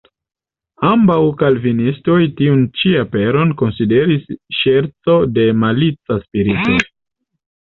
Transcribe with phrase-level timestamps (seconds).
[0.91, 4.25] Ambaŭ kalvinistoj tiun ĉi aperon konsideris
[4.63, 6.81] ŝerco de malica spirito.